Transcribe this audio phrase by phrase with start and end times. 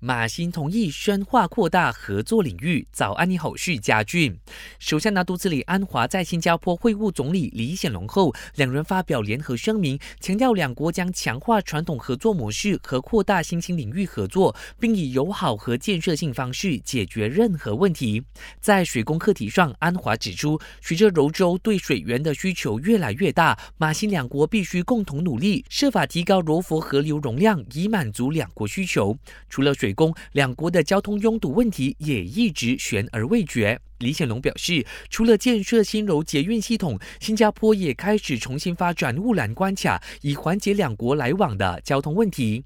[0.00, 2.86] 马新同意深化扩大合作领域。
[2.92, 4.38] 早安，你好，是家俊。
[4.78, 18.22] 首相拿督斯里安华在新加坡会晤总理李显龙后，两人发表联合声明，强调两国将强化传统合作模式和扩大新兴领域合作，并以友好和建设性方式解决任何问题。
[18.60, 29.18] 在水工课题上，安华指出，随着柔州对水源的需求越来越大，马新两国必须共同努力，设法提高柔佛河流容量，以满足两国需求。
[29.48, 29.87] 除了水。
[29.88, 33.80] 水工两国的交通拥堵问题也一直悬而未决。
[34.00, 42.62] 李显龙表示，除了建设新柔捷运系统，新加坡也开始重新发展乌兰关卡，以缓解两国来往的交通问题。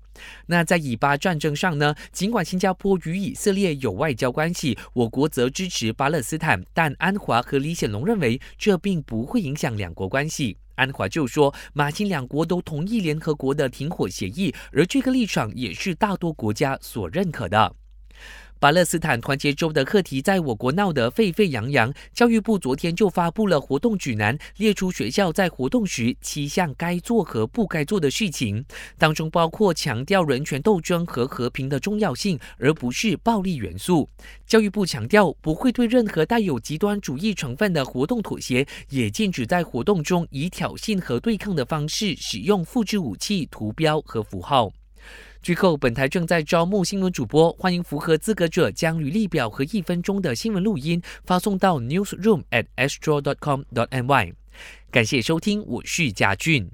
[0.47, 1.95] 那在以巴战争上呢？
[2.11, 10.59] 尽管新加坡与以色列有外交关系，我国则支持巴勒斯坦，但安华和李显龙认为这并不会影响两国关系。
[10.75, 17.82] 安华就说，马新两国都同意联合国的停火协议，而这个立场也是大多国家所认可的。
[18.63, 28.65] 巴勒斯坦团结州的课题在我国闹得沸沸扬扬，教育部昨天就发布了活动指南，列出学校在活动时七项该做和不该做的事情，
[28.97, 34.09] 当中包括强调人权斗争和和平的重要性，而不是暴力元素。
[34.47, 44.71] 教育部强调不会对任何带有极端主义成分的活动妥协，也禁止在活动中以挑衅和对抗的方式使用复制武器、图标和符号。
[45.43, 54.33] 最后，本台正在招募新闻主播，欢迎符合资格者将履历表和一分钟的新闻录音发送到 newsroom at astro.com.ny。
[54.93, 56.71] 感谢收听，我是贾俊。